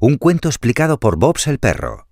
[0.00, 2.06] Un cuento explicado por Bobs el perro.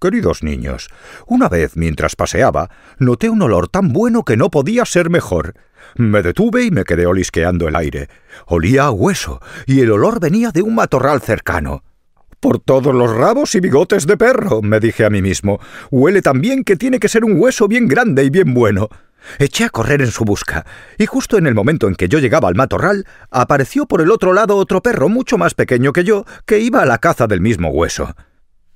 [0.00, 0.88] Queridos niños,
[1.26, 5.54] una vez mientras paseaba, noté un olor tan bueno que no podía ser mejor.
[5.94, 8.08] Me detuve y me quedé olisqueando el aire.
[8.46, 11.84] Olía a hueso, y el olor venía de un matorral cercano.
[12.40, 15.60] Por todos los rabos y bigotes de perro, me dije a mí mismo.
[15.92, 18.88] Huele tan bien que tiene que ser un hueso bien grande y bien bueno.
[19.38, 20.64] Eché a correr en su busca,
[20.98, 24.32] y justo en el momento en que yo llegaba al matorral, apareció por el otro
[24.32, 27.68] lado otro perro mucho más pequeño que yo, que iba a la caza del mismo
[27.70, 28.14] hueso.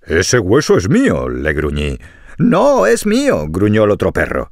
[0.03, 1.99] Ese hueso es mío, le gruñí.
[2.39, 4.51] No, es mío, gruñó el otro perro.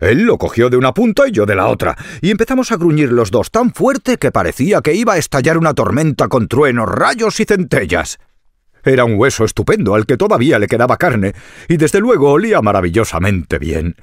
[0.00, 3.10] Él lo cogió de una punta y yo de la otra, y empezamos a gruñir
[3.10, 7.40] los dos tan fuerte que parecía que iba a estallar una tormenta con truenos, rayos
[7.40, 8.18] y centellas.
[8.84, 11.34] Era un hueso estupendo al que todavía le quedaba carne,
[11.68, 13.96] y desde luego olía maravillosamente bien.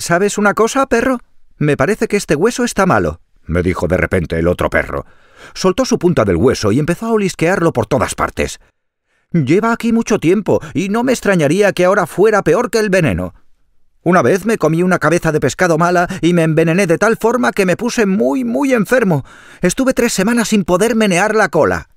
[0.00, 1.18] ¿Sabes una cosa, perro?
[1.58, 5.04] Me parece que este hueso está malo, me dijo de repente el otro perro.
[5.52, 8.60] Soltó su punta del hueso y empezó a olisquearlo por todas partes.
[9.30, 13.34] Lleva aquí mucho tiempo, y no me extrañaría que ahora fuera peor que el veneno.
[14.02, 17.52] Una vez me comí una cabeza de pescado mala y me envenené de tal forma
[17.52, 19.26] que me puse muy, muy enfermo.
[19.60, 21.90] Estuve tres semanas sin poder menear la cola.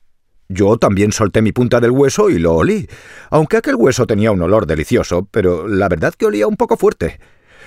[0.49, 2.85] Yo también solté mi punta del hueso y lo olí,
[3.29, 7.21] aunque aquel hueso tenía un olor delicioso, pero la verdad que olía un poco fuerte.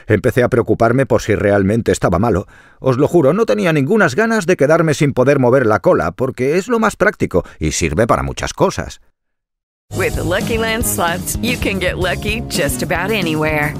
[0.06, 2.46] Empecé a preocuparme por si realmente estaba malo.
[2.80, 6.58] Os lo juro, no tenía ningunas ganas de quedarme sin poder mover la cola, porque
[6.58, 9.00] es lo más práctico y sirve para muchas cosas.
[9.94, 13.72] With the Lucky Land slots, you can get lucky just about anywhere.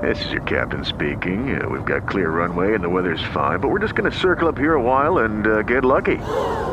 [0.00, 1.60] This is your captain speaking.
[1.60, 4.48] Uh, we've got clear runway and the weather's fine, but we're just going to circle
[4.48, 6.18] up here a while and uh, get lucky.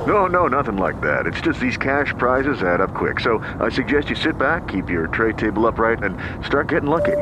[0.06, 1.28] No, no, nothing like that.
[1.28, 3.20] It's just these cash prizes add up quick.
[3.20, 7.18] So I suggest you sit back, keep your tray table upright, and start getting lucky.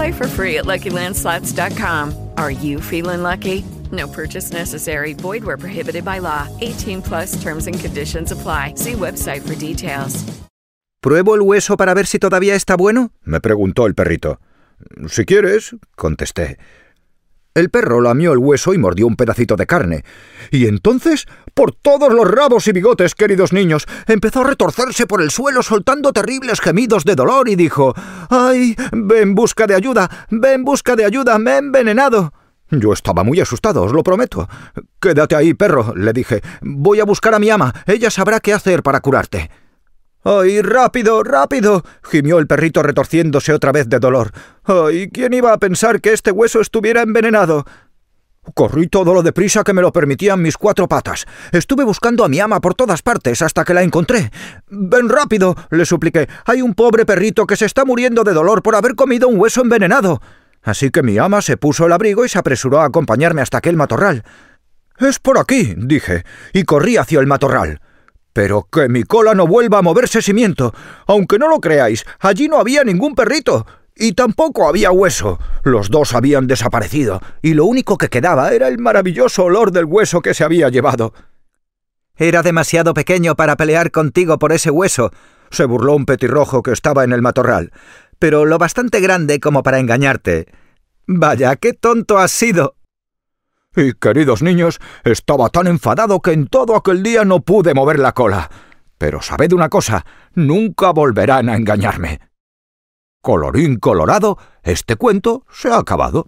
[0.00, 2.14] Play for free at LuckyLandSlots.com.
[2.38, 3.64] Are you feeling lucky?
[3.92, 5.12] No purchase necessary.
[5.12, 6.48] Void where prohibited by law.
[6.62, 8.76] 18 plus terms and conditions apply.
[8.76, 10.24] See website for details.
[11.02, 13.10] ¿Pruebo el hueso para ver si todavía está bueno?
[13.24, 14.40] me preguntó el perrito.
[15.08, 16.56] Si quieres, contesté.
[17.54, 20.04] El perro lamió el hueso y mordió un pedacito de carne.
[20.52, 25.32] Y entonces, por todos los rabos y bigotes, queridos niños, empezó a retorcerse por el
[25.32, 27.92] suelo soltando terribles gemidos de dolor y dijo
[28.28, 28.76] ¡Ay!
[28.92, 30.26] Ve en busca de ayuda.
[30.30, 31.38] Ve en busca de ayuda.
[31.38, 32.32] Me he envenenado.
[32.70, 34.48] Yo estaba muy asustado, os lo prometo.
[35.00, 36.42] Quédate ahí, perro, le dije.
[36.60, 37.74] Voy a buscar a mi ama.
[37.86, 39.50] Ella sabrá qué hacer para curarte.
[40.22, 41.82] ¡Ay, rápido, rápido!
[42.02, 44.32] gimió el perrito retorciéndose otra vez de dolor.
[44.64, 47.64] ¡Ay, quién iba a pensar que este hueso estuviera envenenado!
[48.54, 51.26] Corrí todo lo deprisa que me lo permitían mis cuatro patas.
[51.52, 54.30] Estuve buscando a mi ama por todas partes hasta que la encontré.
[54.68, 56.28] Ven rápido, le supliqué.
[56.46, 59.62] Hay un pobre perrito que se está muriendo de dolor por haber comido un hueso
[59.62, 60.20] envenenado.
[60.62, 63.76] Así que mi ama se puso el abrigo y se apresuró a acompañarme hasta aquel
[63.76, 64.24] matorral.
[64.98, 67.80] Es por aquí, dije, y corrí hacia el matorral.
[68.32, 70.72] Pero que mi cola no vuelva a moverse si miento.
[71.06, 73.66] Aunque no lo creáis, allí no había ningún perrito.
[73.96, 75.38] Y tampoco había hueso.
[75.62, 80.20] Los dos habían desaparecido, y lo único que quedaba era el maravilloso olor del hueso
[80.20, 81.12] que se había llevado.
[82.16, 85.10] Era demasiado pequeño para pelear contigo por ese hueso,
[85.50, 87.72] se burló un petirrojo que estaba en el matorral,
[88.18, 90.46] pero lo bastante grande como para engañarte.
[91.06, 92.76] Vaya, qué tonto has sido.
[93.76, 98.12] Y, queridos niños, estaba tan enfadado que en todo aquel día no pude mover la
[98.12, 98.50] cola.
[98.98, 102.20] Pero sabed una cosa, nunca volverán a engañarme.
[103.22, 106.26] Colorín colorado, este cuento se ha acabado.